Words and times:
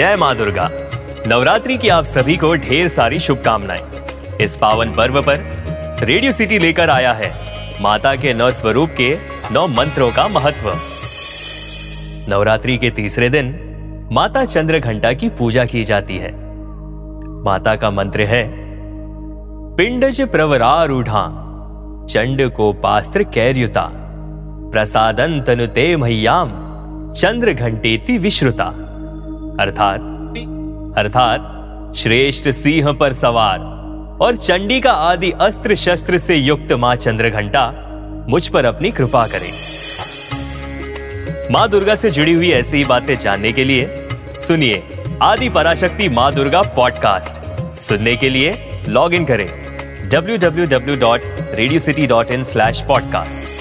जय 0.00 0.14
माँ 0.16 0.34
दुर्गा 0.36 0.68
नवरात्रि 1.26 1.76
की 1.78 1.88
आप 1.88 2.04
सभी 2.04 2.36
को 2.36 2.54
ढेर 2.56 2.86
सारी 2.88 3.18
शुभकामनाएं 3.20 4.38
इस 4.40 4.56
पावन 4.56 4.94
पर्व 4.96 5.20
पर 5.22 6.04
रेडियो 6.04 6.30
सिटी 6.32 6.58
लेकर 6.58 6.90
आया 6.90 7.12
है 7.12 7.30
माता 7.82 8.14
के 8.16 8.32
नौ 8.34 8.50
स्वरूप 8.52 8.94
के 9.00 9.10
नौ 9.52 9.66
मंत्रों 9.68 10.10
का 10.12 10.26
महत्व 10.28 10.72
नवरात्रि 12.32 12.78
के 12.78 12.90
तीसरे 12.92 13.28
दिन 13.30 13.54
माता 14.12 14.44
चंद्र 14.46 14.78
घंटा 14.78 15.12
की 15.12 15.28
पूजा 15.38 15.64
की 15.66 15.84
जाती 15.84 16.18
है 16.18 16.32
माता 17.44 17.76
का 17.76 17.90
मंत्र 17.90 18.30
है 18.34 18.44
पिंडज 19.76 20.22
प्रवरारूढ़ा 20.32 21.26
चंड 22.10 22.50
को 22.52 22.72
पास्त्र 22.82 23.24
कैर्युता 23.34 23.88
प्रसादन 24.72 25.40
तनुते 25.46 25.96
मैयाम 25.96 26.60
चंद्र 27.14 27.52
घंटे 27.54 28.18
विश्रुता 28.18 28.74
अर्थात 29.60 30.00
अर्थात 30.98 31.94
श्रेष्ठ 31.96 32.48
सिंह 32.48 32.92
पर 33.00 33.12
सवार 33.12 33.58
और 34.22 34.36
चंडी 34.36 34.80
का 34.80 34.92
आदि 34.92 35.30
अस्त्र 35.40 35.74
शस्त्र 35.74 36.18
से 36.18 36.36
युक्त 36.36 36.72
मां 36.78 36.94
चंद्रघंटा 36.96 37.66
मुझ 38.28 38.46
पर 38.48 38.64
अपनी 38.64 38.90
कृपा 38.90 39.26
करें 39.26 39.50
मां 41.52 41.68
दुर्गा 41.70 41.94
से 41.94 42.10
जुड़ी 42.10 42.32
हुई 42.32 42.50
ऐसी 42.52 42.84
बातें 42.84 43.16
जानने 43.18 43.52
के 43.52 43.64
लिए 43.64 44.06
सुनिए 44.38 44.82
आदि 45.22 45.48
पराशक्ति 45.48 46.08
मां 46.08 46.30
दुर्गा 46.34 46.62
पॉडकास्ट 46.76 47.42
सुनने 47.78 48.16
के 48.16 48.30
लिए 48.30 48.58
लॉग 48.88 49.14
इन 49.14 49.24
करें 49.24 49.48
W 50.10 50.36
W 50.38 50.66
W 50.66 50.96
dot 51.00 51.20
radio 51.54 51.80
city 51.80 52.06
dot 52.06 52.30
in 52.30 52.42
slash 52.44 52.80
podcast 52.88 53.59